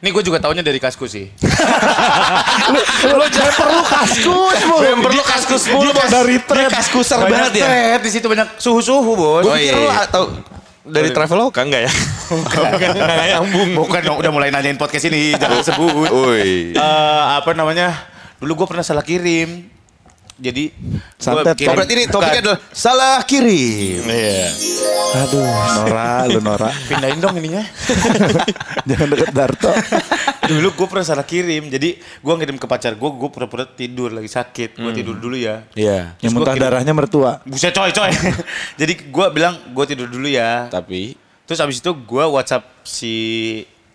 Ini 0.00 0.08
gue 0.10 0.20
juga 0.22 0.36
taunya 0.36 0.60
dari 0.60 0.76
kasku 0.76 1.04
sih. 1.04 1.28
Lu 3.04 3.24
jangan 3.26 3.54
perlu 3.54 3.80
kaskus, 3.82 4.58
Bu. 4.64 4.76
Perlu 4.80 5.22
kaskus 5.22 5.62
mulu 5.68 5.90
bos. 5.90 6.08
dari 6.08 6.36
Dia 6.38 6.68
kaskuser 6.68 7.18
banget 7.20 7.52
ya. 7.56 7.96
di 7.96 8.10
situ 8.10 8.24
banyak 8.24 8.56
suhu-suhu, 8.56 9.12
Bos. 9.14 9.44
Oh 9.44 9.54
iya. 9.54 9.74
Lu 9.74 9.86
atau 9.86 10.22
dari 10.82 11.08
Traveloka 11.10 11.60
enggak 11.60 11.88
ya? 11.88 11.92
Bukan 12.30 12.60
enggak 12.92 13.28
nyambung. 13.30 13.70
Bukan 13.78 14.00
dong, 14.02 14.16
udah 14.18 14.30
mulai 14.30 14.48
nanyain 14.48 14.76
podcast 14.76 15.06
ini, 15.06 15.32
jangan 15.34 15.60
sebut. 15.62 16.08
Woi. 16.08 16.72
Eh, 16.72 17.22
apa 17.34 17.50
namanya? 17.52 17.92
Dulu 18.36 18.52
gue 18.54 18.66
pernah 18.68 18.84
salah 18.84 19.00
kirim. 19.00 19.70
Jadi 20.34 20.66
Santet. 21.14 21.54
kirim- 21.54 21.70
Oh, 21.70 21.78
berarti 21.78 21.94
ini 21.94 22.04
topiknya 22.04 22.40
adalah 22.42 22.58
salah 22.68 23.22
kirim. 23.22 24.02
Iya. 24.02 24.50
Aduh, 25.16 25.46
Nora, 25.46 26.12
lu 26.26 26.40
Nora. 26.42 26.68
Pindahin 26.90 27.22
dong 27.22 27.38
ininya. 27.38 27.62
Jangan 28.90 29.08
deket 29.08 29.30
Darto. 29.30 29.70
Dulu 30.46 30.68
gue 30.70 30.86
pernah 30.86 31.04
salah 31.04 31.22
kirim. 31.22 31.66
Jadi 31.66 31.88
gue 31.96 32.34
ngirim 32.34 32.56
ke 32.56 32.64
pacar 32.64 32.92
gue, 32.92 33.10
gue 33.10 33.28
pura-pura 33.28 33.64
tidur 33.64 34.10
lagi 34.10 34.26
sakit. 34.26 34.76
Gue 34.76 34.92
tidur 34.92 35.16
dulu 35.16 35.34
ya. 35.34 35.64
Iya. 35.72 36.16
Yang 36.16 36.20
Terus 36.20 36.30
gua 36.30 36.38
muntah 36.40 36.52
kirim- 36.52 36.64
darahnya 36.64 36.92
mertua. 36.92 37.30
Buset 37.42 37.70
coy 37.70 37.90
coy. 37.90 38.10
Jadi 38.80 38.92
gue 39.04 39.26
bilang 39.30 39.54
gue 39.66 39.84
tidur 39.84 40.06
dulu 40.06 40.26
ya. 40.26 40.68
Tapi 40.68 41.16
Terus 41.44 41.60
abis 41.60 41.76
itu 41.78 41.92
gue 41.92 42.24
WhatsApp 42.24 42.64
si 42.80 43.12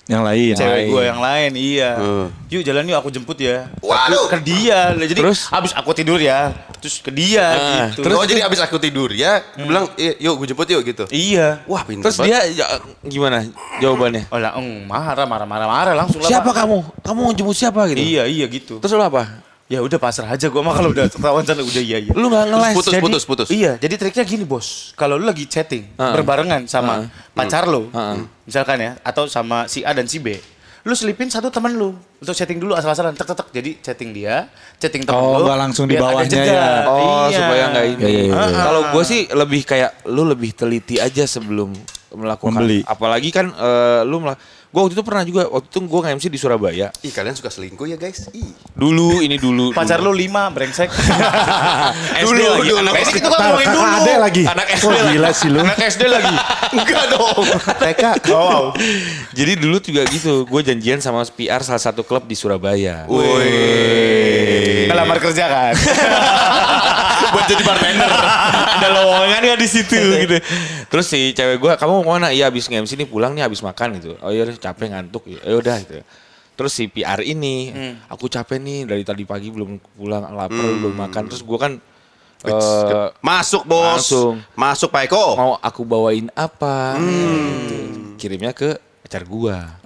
Yang 0.10 0.24
lain. 0.26 0.54
cewek 0.58 0.82
gue 0.90 1.04
yang 1.06 1.22
lain 1.22 1.52
iya. 1.54 1.92
Hmm. 1.94 2.28
Yuk 2.50 2.66
jalan 2.66 2.82
yuk 2.90 2.98
aku 2.98 3.14
jemput 3.14 3.38
ya. 3.38 3.70
Waduh. 3.78 4.26
Ke 4.26 4.42
dia. 4.42 4.98
Jadi 4.98 5.14
Terus? 5.14 5.54
abis 5.54 5.72
aku 5.78 5.94
tidur 5.94 6.18
ya. 6.18 6.50
Terus 6.82 6.98
ke 6.98 7.14
dia 7.14 7.46
Ah, 7.46 7.94
gitu. 7.94 8.02
Terus 8.02 8.18
oh 8.18 8.26
jadi 8.26 8.42
abis 8.42 8.58
aku 8.66 8.82
tidur 8.82 9.14
ya, 9.14 9.46
dia 9.54 9.66
bilang 9.68 9.86
"Eh, 10.02 10.18
yuk 10.18 10.42
gue 10.42 10.50
jemput 10.50 10.66
yuk 10.66 10.82
gitu. 10.82 11.06
Iya. 11.14 11.62
Wah 11.70 11.86
pintar 11.86 12.10
terus 12.10 12.26
dia 12.26 12.42
ya, 12.50 12.66
gimana 13.06 13.46
jawabannya? 13.78 14.32
Oh 14.34 14.40
lah, 14.42 14.58
eng, 14.58 14.90
marah, 14.90 15.30
marah, 15.30 15.46
marah, 15.46 15.68
marah 15.70 15.94
langsung 15.94 16.26
lah. 16.26 16.30
Siapa 16.32 16.50
kamu? 16.50 17.06
Kamu 17.06 17.20
mau 17.22 17.34
jemput 17.36 17.54
siapa 17.54 17.86
gitu? 17.94 18.02
Iya, 18.02 18.26
iya 18.26 18.50
gitu. 18.50 18.82
Terus 18.82 18.98
lu 18.98 19.06
apa? 19.06 19.46
Ya 19.70 19.80
udah 19.80 19.96
pasrah 19.96 20.26
aja 20.28 20.50
gua 20.50 20.66
mah 20.66 20.74
kalau 20.74 20.90
udah 20.90 21.06
ketahuan 21.08 21.46
sana 21.46 21.62
udah 21.62 21.78
iya 21.80 22.02
iya. 22.02 22.10
Lu 22.12 22.26
nggak 22.26 22.46
ngeles. 22.50 22.74
Putus, 22.74 22.90
Jadi- 22.90 23.06
putus, 23.06 23.24
putus. 23.24 23.48
Iya, 23.50 23.78
jadi 23.78 23.96
triknya 23.96 24.26
gini 24.26 24.42
bos. 24.42 24.98
Kalau 24.98 25.14
lu 25.14 25.24
lagi 25.24 25.46
chatting 25.46 25.94
Heeh. 25.94 26.10
berbarengan 26.12 26.66
sama 26.66 27.06
pacar 27.32 27.70
lu, 27.70 27.86
Heeh. 27.88 28.26
misalkan 28.44 28.82
ya, 28.82 28.98
atau 29.00 29.30
sama 29.30 29.70
si 29.70 29.86
A 29.86 29.94
dan 29.94 30.04
si 30.04 30.18
B, 30.18 30.34
lu 30.82 30.94
selipin 30.94 31.30
satu 31.30 31.48
teman 31.48 31.70
lu 31.72 31.94
untuk 32.18 32.34
chatting 32.34 32.58
dulu 32.58 32.74
asal-asalan, 32.74 33.14
tek 33.14 33.30
tek. 33.30 33.46
Jadi 33.52 33.78
chatting 33.80 34.10
dia, 34.10 34.50
chatting 34.76 35.06
teman 35.06 35.22
Oh, 35.22 35.38
lu. 35.38 35.46
nggak 35.46 35.60
langsung 35.62 35.86
di 35.86 35.96
bawahnya 35.96 36.42
ya. 36.42 36.90
Oh, 36.90 37.30
Iya. 37.30 37.38
supaya 37.38 37.64
nggak 37.70 37.86
ini. 37.88 37.94
Iya, 37.96 38.10
iya, 38.10 38.22
iya. 38.26 38.34
Ah, 38.34 38.50
Kalau 38.66 38.82
gue 38.90 39.04
sih 39.06 39.22
lebih 39.30 39.62
kayak 39.64 40.02
lu 40.10 40.26
lebih 40.26 40.50
teliti 40.52 40.98
aja 40.98 41.30
sebelum 41.30 41.78
melakukan. 42.10 42.58
Membeli. 42.58 42.82
Apalagi 42.82 43.30
kan 43.30 43.54
eh, 43.54 44.02
lu 44.02 44.18
melak- 44.18 44.42
Gue 44.70 44.86
waktu 44.86 44.94
itu 44.94 45.02
pernah 45.02 45.26
juga, 45.26 45.50
waktu 45.50 45.66
itu 45.66 45.80
gue 45.82 46.00
nge-MC 46.06 46.26
di 46.30 46.38
Surabaya. 46.38 46.88
Ih 47.02 47.10
kalian 47.10 47.34
suka 47.34 47.50
selingkuh 47.50 47.90
ya 47.90 47.98
guys? 47.98 48.30
Ih. 48.38 48.54
Dulu, 48.78 49.18
ini 49.18 49.42
dulu. 49.42 49.74
Pacar 49.74 49.98
dulu. 49.98 50.14
lu 50.14 50.22
lima, 50.22 50.46
brengsek. 50.54 50.94
SD 52.22 52.38
lagi, 52.38 52.72
anak 52.78 52.94
Ini 52.94 53.02
SD. 53.02 53.16
kita 53.18 53.28
kan 53.34 53.40
ngomongin 53.50 53.68
dulu. 53.74 53.90
ade 53.90 54.14
lagi. 54.22 54.44
Anak 54.46 54.68
SD 54.70 54.86
Wah, 54.86 54.94
lagi. 54.94 55.10
gila 55.18 55.30
sih 55.34 55.50
lu. 55.50 55.60
Anak 55.66 55.78
SD 55.82 56.02
lagi. 56.06 56.36
Enggak 56.78 57.04
dong. 57.10 57.44
TK. 57.82 58.04
Oh, 58.06 58.14
wow. 58.30 58.62
Jadi 59.34 59.52
dulu 59.58 59.82
juga 59.82 60.06
gitu, 60.06 60.46
gue 60.46 60.62
janjian 60.62 61.02
sama 61.02 61.26
PR 61.26 61.66
salah 61.66 61.82
satu 61.82 62.06
klub 62.06 62.30
di 62.30 62.38
Surabaya. 62.38 63.10
Woi. 63.10 64.86
Ngelamar 64.86 65.18
kerja 65.18 65.50
kan. 65.50 65.74
Buat 67.34 67.46
jadi 67.48 67.64
bartender. 67.64 68.10
Ada 68.80 68.88
lowongan 68.94 69.42
ya 69.46 69.56
di 69.56 69.68
situ 69.70 69.96
gitu. 69.96 70.38
Terus 70.90 71.06
si 71.06 71.32
cewek 71.34 71.58
gue, 71.62 71.72
kamu 71.78 72.04
mau 72.04 72.18
mana? 72.18 72.34
Iya 72.34 72.50
habis 72.50 72.66
nge-MC 72.66 72.98
nih 73.00 73.08
pulang 73.10 73.32
nih 73.38 73.46
habis 73.46 73.62
makan 73.62 74.02
gitu. 74.02 74.18
Oh 74.20 74.34
iya 74.34 74.46
capek 74.50 74.94
ngantuk. 74.94 75.26
Ya 75.28 75.54
udah 75.56 75.78
gitu. 75.84 76.02
Terus 76.60 76.72
si 76.76 76.92
PR 76.92 77.24
ini, 77.24 77.72
aku 78.12 78.28
capek 78.28 78.60
nih 78.60 78.84
dari 78.84 79.04
tadi 79.08 79.24
pagi 79.24 79.48
belum 79.48 79.80
pulang, 79.96 80.28
lapar 80.34 80.60
belum 80.60 80.96
makan. 80.98 81.32
Terus 81.32 81.42
gue 81.46 81.58
kan 81.58 81.80
eh, 82.44 83.08
Masuk 83.24 83.64
bos. 83.64 84.04
Langsung. 84.04 84.44
Masuk 84.56 84.90
Pak 84.92 85.08
Eko. 85.08 85.26
mau 85.40 85.52
aku 85.60 85.82
bawain 85.88 86.28
apa? 86.36 87.00
Gitu. 87.00 87.78
Kirimnya 88.20 88.52
ke 88.52 88.76
pacar 89.06 89.24
gua. 89.24 89.80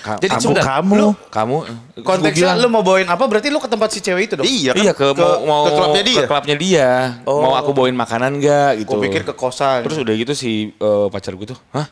Ka- 0.00 0.18
Jadi 0.18 0.32
kamu, 0.32 0.42
sebentar, 0.42 0.64
kamu. 0.66 0.92
lu- 0.94 1.16
kamu 1.28 1.56
gua 1.56 2.04
Konteksnya 2.04 2.52
lu 2.56 2.68
mau 2.68 2.80
bawain 2.80 3.06
apa? 3.06 3.24
Berarti 3.24 3.48
lu 3.48 3.58
ke 3.58 3.66
tempat 3.66 3.88
si 3.88 3.98
cewek 3.98 4.22
itu 4.26 4.34
dong? 4.34 4.44
Iya 4.44 4.70
kan? 4.70 4.82
Iya 4.82 4.92
ke, 4.92 5.04
mau 5.12 5.32
mau 5.42 5.62
ke 5.62 5.70
klubnya 5.72 6.02
dia. 6.02 6.16
Ke 6.16 6.24
klubnya 6.26 6.56
dia. 6.56 6.90
Oh. 7.24 7.40
Mau 7.40 7.54
aku 7.54 7.70
bawain 7.70 7.92
makanan 7.92 8.38
gak 8.38 8.80
gitu. 8.80 8.94
Gue 8.94 9.06
pikir 9.06 9.22
ke 9.22 9.32
kosan. 9.32 9.82
Terus 9.82 9.98
udah 9.98 10.14
gitu 10.14 10.32
si 10.32 10.70
eh, 10.70 11.06
pacar 11.08 11.32
gue 11.32 11.46
tuh, 11.46 11.58
"Hah? 11.70 11.86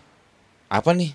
Apa 0.68 0.92
nih?" 0.92 1.12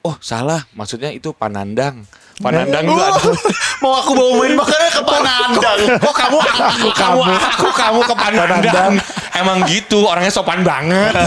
Oh, 0.00 0.14
salah. 0.18 0.62
Maksudnya 0.72 1.10
itu 1.10 1.34
panandang. 1.34 2.06
Panandang 2.38 2.86
itu 2.86 2.94
ada 2.94 3.18
Mau 3.82 3.94
aku 3.94 4.14
bawa 4.14 4.30
main 4.38 4.54
makanan 4.54 4.88
ke 4.90 5.02
Panandang. 5.02 5.78
Kok 5.98 6.14
kamu 6.14 6.38
aku 6.38 6.88
kamu 6.94 7.20
aku 7.34 7.68
kamu 7.70 8.00
ke 8.00 8.14
Panandang. 8.14 8.92
Emang 9.38 9.62
gitu, 9.64 10.02
orangnya 10.02 10.28
sopan 10.28 10.60
banget. 10.60 11.14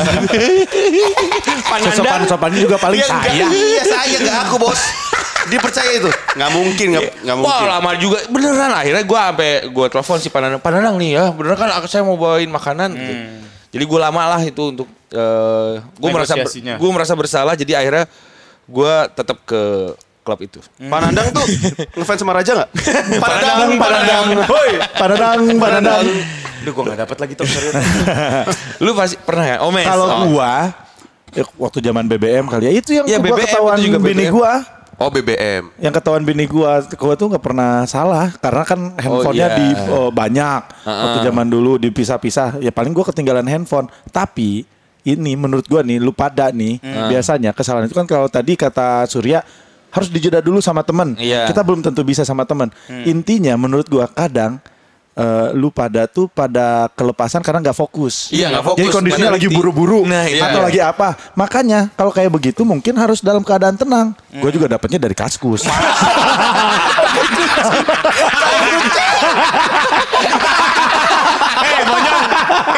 Panandang. 1.63 1.93
Sesopan-sopannya 1.93 2.59
juga 2.59 2.75
paling 2.75 2.99
Iya 2.99 3.07
saya. 3.07 3.45
iya 3.47 3.81
saya 3.81 4.17
enggak 4.17 4.37
aku 4.45 4.55
bos. 4.57 4.81
Dipercaya 5.43 5.91
itu? 5.95 6.09
Nggak 6.35 6.51
mungkin, 6.51 6.85
nggak 6.91 7.03
nggak 7.23 7.35
Wah 7.35 7.49
mungkin. 7.57 7.67
lama 7.67 7.91
juga 7.97 8.17
beneran 8.27 8.71
akhirnya 8.71 9.01
gue 9.01 9.19
sampai 9.19 9.49
gue 9.65 9.85
telepon 9.87 10.17
si 10.17 10.29
Pananang 10.29 10.59
Pananang 10.59 10.95
nih 10.95 11.09
ya 11.11 11.25
beneran 11.29 11.57
kan 11.57 11.69
aku 11.73 11.87
saya 11.87 12.03
mau 12.03 12.13
bawain 12.13 12.45
makanan 12.47 12.93
gitu. 12.93 13.13
jadi 13.71 13.83
gue 13.83 13.99
lama 13.99 14.21
lah 14.27 14.41
itu 14.41 14.63
untuk 14.67 14.85
gue 15.91 16.09
merasa 16.09 16.35
ber- 16.35 16.45
Negosiasinya. 16.45 16.75
gue 16.77 16.89
merasa 16.89 17.13
bersalah 17.15 17.53
jadi 17.55 17.73
akhirnya 17.75 18.05
gue 18.63 18.93
tetap 19.11 19.41
ke 19.41 19.61
klub 20.21 20.39
itu 20.39 20.61
Panandang 20.79 21.33
tuh 21.33 21.41
ngefans 21.97 22.21
sama 22.21 22.31
Raja 22.31 22.51
nggak? 22.53 22.69
Padadang, 23.17 23.69
padadang, 23.75 24.25
hoi, 24.45 24.71
padadang, 24.93 25.39
padadang. 25.57 26.05
Duh 26.61 26.71
gue 26.71 26.83
gak 26.93 26.99
dapet 27.05 27.17
lagi 27.17 27.33
top 27.33 27.47
serius. 27.49 27.73
lu 28.83 28.93
pasti 28.93 29.17
pernah 29.17 29.45
ya 29.45 29.57
Omes 29.65 29.85
Kalau 29.85 30.05
Oh. 30.11 30.19
gua, 30.37 30.69
ya, 31.33 31.43
waktu 31.57 31.79
zaman 31.81 32.05
BBM 32.05 32.45
kali 32.45 32.69
ya, 32.69 32.73
itu 32.73 32.91
yang 32.93 33.05
Ya, 33.09 33.17
gua 33.17 33.33
BBM 33.33 33.47
ketahuan 33.49 33.77
juga 33.81 33.97
bini 33.97 34.25
BBM. 34.29 34.33
gua. 34.33 34.53
Oh 35.01 35.09
BBM. 35.09 35.63
Yang 35.81 35.93
ketahuan 35.97 36.21
bini 36.21 36.45
gua, 36.45 36.85
gua 36.93 37.13
tuh 37.17 37.33
nggak 37.33 37.41
pernah 37.41 37.89
salah 37.89 38.29
karena 38.37 38.61
kan 38.61 38.79
handphonenya 39.01 39.47
iya. 39.49 39.57
di 39.57 39.67
oh, 39.89 40.13
banyak 40.13 40.61
waktu 40.85 41.17
zaman 41.25 41.47
dulu 41.49 41.81
dipisah-pisah. 41.81 42.61
Ya 42.61 42.69
paling 42.69 42.93
gua 42.93 43.09
ketinggalan 43.09 43.49
handphone. 43.49 43.89
Tapi 44.13 44.61
ini 45.01 45.33
menurut 45.33 45.65
gua 45.65 45.81
nih, 45.81 45.97
lu 45.97 46.13
pada 46.13 46.53
nih 46.53 46.77
biasanya 47.09 47.49
kesalahan 47.49 47.89
itu 47.89 47.97
kan 47.97 48.05
kalau 48.05 48.29
tadi 48.29 48.53
kata 48.53 49.09
Surya 49.09 49.41
harus 49.89 50.07
dijeda 50.13 50.37
dulu 50.37 50.61
sama 50.61 50.85
temen. 50.85 51.17
Iya. 51.17 51.49
Kita 51.49 51.65
belum 51.65 51.81
tentu 51.81 52.05
bisa 52.05 52.21
sama 52.21 52.45
temen. 52.45 52.69
Intinya 53.09 53.57
menurut 53.57 53.89
gua 53.89 54.05
kadang 54.05 54.61
eh, 55.15 55.47
lu 55.55 55.71
pada 55.71 56.07
tuh 56.07 56.27
pada 56.31 56.87
kelepasan 56.93 57.43
karena 57.43 57.59
nggak 57.63 57.77
fokus. 57.77 58.29
Iya, 58.31 58.49
nggak 58.51 58.63
Jadi 58.63 58.71
fokus, 58.87 58.93
kondisinya 58.95 59.27
nggak 59.31 59.37
lagi 59.39 59.49
buru-buru 59.51 59.99
Nah, 60.07 60.25
iya. 60.27 60.47
atau 60.47 60.61
lagi 60.63 60.79
apa. 60.79 61.15
Makanya 61.35 61.89
kalau 61.95 62.11
kayak 62.11 62.31
begitu 62.31 62.61
mungkin 62.63 62.95
harus 62.97 63.19
dalam 63.23 63.43
keadaan 63.43 63.75
tenang. 63.77 64.15
Gue 64.31 64.51
juga 64.51 64.67
dapatnya 64.71 64.99
dari 64.99 65.15
kaskus. 65.15 65.67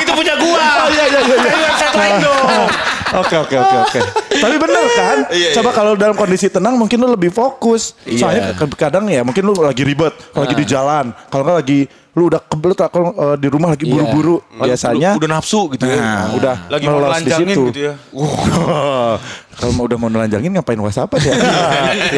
Itu 0.01 0.11
punya 0.15 0.35
gua. 0.39 0.65
Oh 0.83 0.89
iya 0.91 1.05
iya 1.07 1.19
iya. 1.21 1.35
iya. 1.37 1.53
Website 1.69 1.95
lain 1.95 2.15
dong. 2.19 2.67
Oke 3.13 3.37
oke 3.37 3.53
oke 3.53 3.75
oke. 3.85 3.99
Tapi 4.41 4.55
bener 4.57 4.83
kan? 4.97 5.17
Iya, 5.29 5.53
Coba 5.53 5.69
iya. 5.69 5.77
kalau 5.77 5.93
dalam 5.93 6.17
kondisi 6.17 6.49
tenang 6.49 6.81
mungkin 6.81 6.97
lu 6.97 7.13
lebih 7.13 7.29
fokus. 7.29 7.93
Iya. 8.09 8.25
Soalnya 8.25 8.43
kadang 8.73 9.05
ya 9.05 9.21
mungkin 9.21 9.45
lu 9.45 9.53
lagi 9.61 9.85
ribet, 9.85 10.17
kalau 10.33 10.49
lagi 10.49 10.57
di 10.57 10.65
jalan, 10.65 11.13
kalau 11.29 11.45
nggak 11.45 11.57
lagi 11.61 11.79
lu 12.17 12.33
udah 12.33 12.41
kebelet 12.41 12.77
kalau 12.89 13.13
eh, 13.13 13.37
di 13.37 13.47
rumah 13.53 13.73
lagi 13.73 13.85
buru-buru 13.85 14.37
biasanya 14.57 15.17
udah 15.17 15.29
nafsu 15.29 15.65
gitu 15.73 15.85
ya 15.89 15.97
Nah, 15.97 16.25
udah 16.37 16.55
Lagi 16.69 16.85
mau 16.85 17.01
melos 17.01 17.21
di 17.21 17.31
situ. 17.33 17.61
gitu 17.69 17.81
ya. 17.89 17.93
Kalau 19.61 19.71
mau 19.77 19.85
udah 19.85 19.97
mau 19.97 20.09
nelanjangin 20.09 20.49
ngapain 20.57 20.77
WhatsApp 20.81 21.13
ya? 21.21 21.33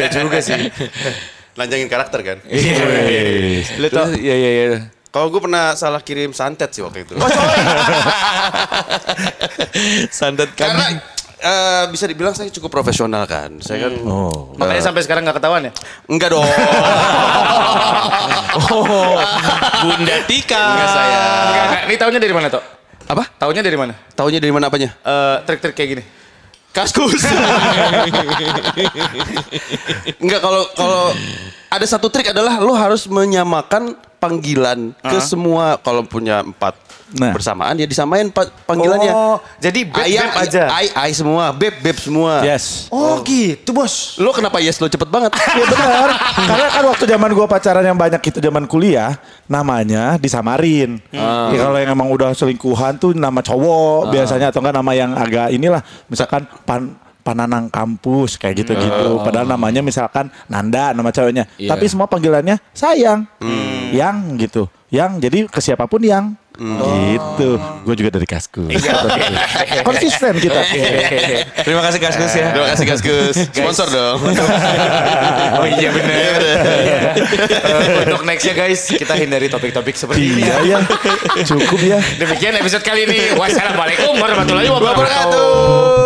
Iya 0.00 0.06
juga 0.08 0.40
sih. 0.40 0.68
Lanjangin 1.56 1.88
karakter 1.92 2.20
kan. 2.24 2.38
iya 2.48 2.72
iya 4.24 4.50
iya 4.52 4.95
Kalau 5.16 5.32
gue 5.32 5.40
pernah 5.40 5.72
salah 5.72 6.04
kirim 6.04 6.36
santet 6.36 6.76
sih 6.76 6.84
waktu 6.84 7.08
itu. 7.08 7.16
santet 10.20 10.52
kan 10.52 10.76
Karena 10.76 11.00
eh, 11.40 11.84
bisa 11.88 12.04
dibilang 12.04 12.36
saya 12.36 12.52
cukup 12.52 12.68
profesional 12.68 13.24
kan. 13.24 13.56
Saya 13.64 13.88
kan 13.88 13.96
Oh. 14.04 14.52
Makanya 14.60 14.84
sampai 14.84 15.00
sekarang 15.08 15.24
gak 15.24 15.40
ketahuan 15.40 15.64
ya? 15.64 15.72
enggak 16.04 16.36
dong. 16.36 16.44
oh 18.60 19.16
Bunda 19.88 20.20
Tika 20.28 20.64
enggak 20.76 20.90
saya. 20.92 21.20
Enggak, 21.24 21.64
enggak. 21.64 21.82
Ini 21.88 21.96
taunya 21.96 22.20
dari 22.20 22.34
mana, 22.36 22.52
Tok? 22.52 22.64
Apa? 23.08 23.24
Taunya 23.40 23.64
dari 23.64 23.78
mana? 23.80 23.96
Taunya 24.12 24.36
dari 24.36 24.52
mana 24.52 24.68
apanya? 24.68 24.92
Eh, 25.00 25.36
trik-trik 25.48 25.72
kayak 25.72 25.90
gini. 25.96 26.04
Kaskus. 26.76 27.24
Enggak 30.20 30.44
kalau 30.44 30.68
kalau 30.76 31.08
ada 31.72 31.86
satu 31.88 32.12
trik 32.12 32.36
adalah 32.36 32.60
lo 32.60 32.76
harus 32.76 33.08
menyamakan 33.08 33.96
panggilan 34.28 34.78
ke 34.92 35.18
semua 35.18 35.78
kalau 35.78 36.02
punya 36.02 36.42
empat 36.42 36.74
Nah. 37.06 37.30
bersamaan 37.30 37.78
ya 37.78 37.86
disamain 37.86 38.26
pa- 38.28 38.50
panggilannya. 38.66 39.14
Oh, 39.14 39.38
jadi 39.62 39.86
beb, 39.86 39.94
Ayam 39.94 40.26
beb 40.26 40.42
aja. 40.42 40.62
Ai 40.66 40.90
ai 40.90 41.14
semua, 41.14 41.54
beb 41.54 41.78
beb 41.78 41.94
semua. 41.94 42.42
Yes. 42.42 42.90
Oh, 42.90 43.22
gitu, 43.22 43.70
Bos. 43.70 44.18
Lo 44.18 44.34
kenapa 44.34 44.58
yes 44.58 44.82
lo 44.82 44.90
cepet 44.90 45.06
banget? 45.06 45.30
Iya 45.30 45.64
benar. 45.70 46.10
Karena 46.34 46.66
kan 46.66 46.82
waktu 46.84 47.04
zaman 47.06 47.30
gua 47.30 47.46
pacaran 47.46 47.86
yang 47.86 47.94
banyak 47.94 48.18
itu 48.18 48.42
zaman 48.42 48.66
kuliah, 48.66 49.14
namanya 49.46 50.18
disamarin. 50.18 50.98
Ya, 51.14 51.46
kalau 51.54 51.78
yang 51.78 51.94
emang 51.94 52.10
udah 52.10 52.34
selingkuhan 52.34 52.98
tuh 52.98 53.14
nama 53.14 53.38
cowok 53.38 54.10
biasanya 54.10 54.50
atau 54.50 54.58
enggak 54.58 54.74
nama 54.74 54.92
yang 54.92 55.14
agak 55.14 55.54
inilah, 55.54 55.86
misalkan 56.06 56.42
pan 56.66 56.90
Pananang 57.26 57.66
kampus 57.66 58.38
kayak 58.38 58.62
gitu-gitu. 58.62 59.18
Padahal 59.26 59.50
namanya 59.50 59.82
misalkan 59.82 60.30
Nanda 60.46 60.94
nama 60.94 61.10
ceweknya. 61.10 61.50
Iya. 61.58 61.74
Tapi 61.74 61.90
semua 61.90 62.06
panggilannya 62.06 62.62
sayang. 62.70 63.26
Yang 63.90 64.16
gitu. 64.46 64.62
Yang 64.94 65.10
jadi 65.26 65.38
ke 65.50 65.58
siapa 65.58 65.90
pun 65.90 66.06
yang 66.06 66.38
Gitu. 66.56 67.50
Gue 67.84 67.94
juga 67.94 68.10
dari 68.16 68.24
Kaskus. 68.24 68.72
Konsisten 69.88 70.40
kita. 70.40 70.60
terima 71.68 71.84
kasih 71.84 72.00
Kaskus 72.00 72.32
ya 72.32 72.48
Terima 72.48 72.68
kasih 72.72 72.86
Kaskus. 72.88 73.34
Sponsor 73.52 73.88
dong. 73.92 74.20
Oh 75.56 75.64
iya 75.64 75.88
benar. 75.88 76.40
Untuk 78.04 78.22
nextnya 78.28 78.54
guys, 78.56 78.88
kita 78.92 79.16
hindari 79.16 79.48
topik-topik 79.48 79.96
seperti 79.96 80.36
ini. 80.36 80.42
Iya 80.44 80.56
ya. 80.64 80.78
Cukup 81.44 81.80
ya. 81.80 81.98
Demikian 82.20 82.56
episode 82.60 82.84
kali 82.84 83.08
ini. 83.08 83.36
Wassalamualaikum 83.36 84.16
warahmatullahi. 84.20 84.68
Wabarakatuh. 84.68 86.05